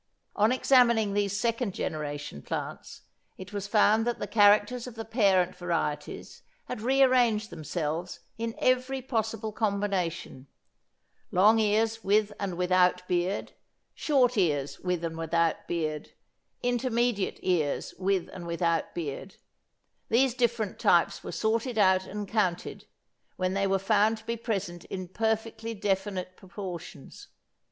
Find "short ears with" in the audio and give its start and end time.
13.93-15.03